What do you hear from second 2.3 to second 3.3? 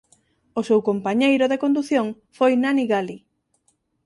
foi Nanni Galli.